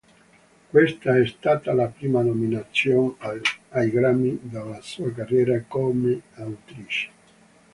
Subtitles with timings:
[0.69, 3.15] Questa è stata la prima nomination
[3.69, 7.09] ai Grammy della sua carriera come autrice.